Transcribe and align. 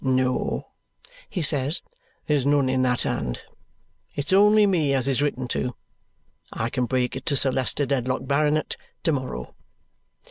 "No," 0.03 0.69
he 1.29 1.43
says, 1.43 1.83
"there's 2.25 2.43
none 2.43 2.69
in 2.69 2.81
that 2.81 3.03
hand. 3.03 3.41
It's 4.15 4.33
only 4.33 4.65
me 4.65 4.95
as 4.95 5.07
is 5.07 5.21
written 5.21 5.47
to. 5.49 5.75
I 6.51 6.71
can 6.71 6.87
break 6.87 7.15
it 7.15 7.23
to 7.27 7.35
Sir 7.35 7.51
Leicester 7.51 7.85
Dedlock, 7.85 8.25
Baronet, 8.25 8.77
to 9.03 9.11
morrow." 9.11 9.53